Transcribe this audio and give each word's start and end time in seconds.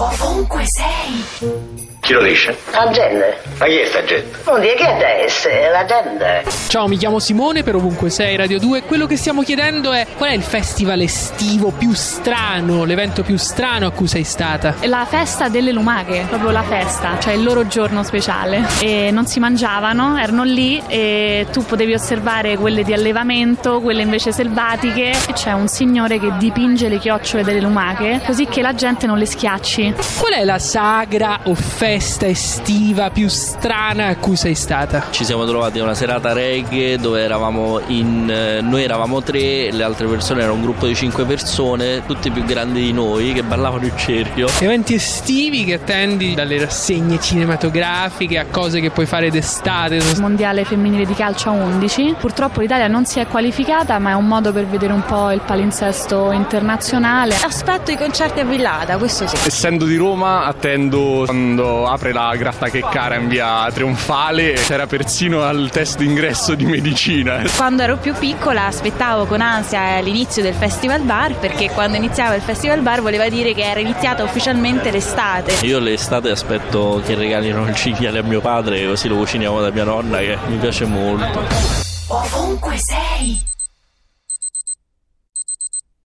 Ovunque 0.00 0.62
sei. 0.64 1.78
Chi 2.00 2.14
lo 2.14 2.22
dice? 2.22 2.56
La 2.72 2.90
gente. 2.90 3.42
Ma 3.58 3.66
chi 3.66 3.76
è 3.76 3.84
sta 3.84 4.02
gente? 4.02 4.38
Non 4.46 4.60
dire 4.60 4.74
che 4.74 4.86
è 4.86 5.22
essere, 5.22 5.70
la 5.70 5.84
gente. 5.84 6.44
Ciao, 6.68 6.88
mi 6.88 6.96
chiamo 6.96 7.18
Simone 7.18 7.62
per 7.62 7.74
ovunque 7.74 8.08
sei 8.08 8.34
Radio 8.36 8.58
2. 8.58 8.84
Quello 8.84 9.06
che 9.06 9.16
stiamo 9.16 9.42
chiedendo 9.42 9.92
è 9.92 10.06
qual 10.16 10.30
è 10.30 10.32
il 10.32 10.42
festival 10.42 11.02
estivo 11.02 11.70
più 11.70 11.92
strano, 11.92 12.84
l'evento 12.84 13.22
più 13.22 13.36
strano 13.36 13.86
a 13.86 13.90
cui 13.90 14.08
sei 14.08 14.24
stata? 14.24 14.76
La 14.84 15.04
festa 15.04 15.50
delle 15.50 15.72
lumache, 15.72 16.24
proprio 16.26 16.50
la 16.50 16.62
festa, 16.62 17.18
cioè 17.20 17.34
il 17.34 17.44
loro 17.44 17.66
giorno 17.66 18.02
speciale. 18.02 18.66
E 18.80 19.10
non 19.12 19.26
si 19.26 19.38
mangiavano, 19.38 20.18
erano 20.18 20.42
lì 20.42 20.82
e 20.86 21.46
tu 21.52 21.62
potevi 21.64 21.92
osservare 21.92 22.56
quelle 22.56 22.82
di 22.82 22.94
allevamento, 22.94 23.80
quelle 23.80 24.00
invece 24.00 24.32
selvatiche. 24.32 25.10
E 25.10 25.32
c'è 25.34 25.52
un 25.52 25.68
signore 25.68 26.18
che 26.18 26.32
dipinge 26.38 26.88
le 26.88 26.98
chiocciole 26.98 27.44
delle 27.44 27.60
lumache 27.60 28.22
così 28.24 28.46
che 28.46 28.62
la 28.62 28.74
gente 28.74 29.06
non 29.06 29.18
le 29.18 29.26
schiacci. 29.26 29.89
Qual 29.92 30.32
è 30.32 30.44
la 30.44 30.58
sagra 30.58 31.40
o 31.44 31.54
festa 31.54 32.26
estiva 32.26 33.10
più 33.10 33.28
strana 33.28 34.06
a 34.08 34.16
cui 34.16 34.36
sei 34.36 34.54
stata? 34.54 35.06
Ci 35.10 35.24
siamo 35.24 35.44
trovati 35.44 35.78
a 35.78 35.82
una 35.82 35.94
serata 35.94 36.32
reggae 36.32 36.98
dove 36.98 37.22
eravamo 37.22 37.80
in. 37.88 38.30
eh, 38.30 38.60
noi 38.60 38.82
eravamo 38.84 39.22
tre, 39.22 39.70
le 39.72 39.82
altre 39.82 40.06
persone 40.06 40.40
erano 40.40 40.54
un 40.54 40.62
gruppo 40.62 40.86
di 40.86 40.94
cinque 40.94 41.24
persone, 41.24 42.04
tutti 42.06 42.30
più 42.30 42.44
grandi 42.44 42.80
di 42.80 42.92
noi, 42.92 43.32
che 43.32 43.42
ballavano 43.42 43.84
in 43.84 43.96
cerchio. 43.96 44.48
Eventi 44.60 44.94
estivi 44.94 45.64
che 45.64 45.74
attendi 45.74 46.34
dalle 46.34 46.58
rassegne 46.58 47.18
cinematografiche 47.20 48.38
a 48.38 48.46
cose 48.46 48.80
che 48.80 48.90
puoi 48.90 49.06
fare 49.06 49.30
d'estate. 49.30 50.00
Mondiale 50.18 50.64
femminile 50.64 51.04
di 51.04 51.14
calcio 51.14 51.50
a 51.50 51.52
11. 51.52 52.16
Purtroppo 52.18 52.60
l'Italia 52.60 52.86
non 52.86 53.04
si 53.06 53.20
è 53.20 53.26
qualificata, 53.26 53.98
ma 53.98 54.10
è 54.10 54.14
un 54.14 54.26
modo 54.26 54.52
per 54.52 54.66
vedere 54.66 54.92
un 54.92 55.02
po' 55.02 55.30
il 55.30 55.40
palinsesto 55.40 56.30
internazionale. 56.32 57.34
Aspetto 57.34 57.90
i 57.90 57.96
concerti 57.96 58.40
a 58.40 58.44
Villata, 58.44 58.96
questo 58.96 59.26
sì. 59.26 59.36
Essendo 59.46 59.79
di 59.86 59.96
Roma, 59.96 60.44
attendo 60.44 61.22
quando 61.26 61.86
apre 61.86 62.12
la 62.12 62.34
Gratta 62.36 62.68
che 62.68 62.80
cara 62.80 63.16
in 63.16 63.28
via 63.28 63.68
Trionfale. 63.72 64.52
C'era 64.54 64.86
persino 64.86 65.42
al 65.42 65.70
test 65.70 65.98
d'ingresso 65.98 66.54
di 66.54 66.64
medicina. 66.64 67.42
Quando 67.56 67.82
ero 67.82 67.96
più 67.96 68.14
piccola 68.14 68.66
aspettavo 68.66 69.26
con 69.26 69.40
ansia 69.40 69.98
l'inizio 70.00 70.42
del 70.42 70.54
Festival 70.54 71.02
Bar 71.02 71.34
perché 71.36 71.70
quando 71.70 71.96
iniziava 71.96 72.34
il 72.34 72.42
Festival 72.42 72.80
Bar 72.80 73.02
voleva 73.02 73.28
dire 73.28 73.54
che 73.54 73.62
era 73.62 73.80
iniziata 73.80 74.22
ufficialmente 74.22 74.90
l'estate. 74.90 75.64
Io 75.66 75.78
l'estate 75.78 76.30
aspetto 76.30 77.02
che 77.04 77.14
regalino 77.14 77.66
il 77.66 77.74
cinghiale 77.74 78.18
a 78.18 78.22
mio 78.22 78.40
padre, 78.40 78.86
così 78.86 79.08
lo 79.08 79.16
cuciniamo 79.16 79.60
da 79.60 79.70
mia 79.70 79.84
nonna, 79.84 80.18
che 80.18 80.36
mi 80.46 80.56
piace 80.56 80.84
molto. 80.84 81.42
Ovunque 82.08 82.76
sei. 82.78 83.49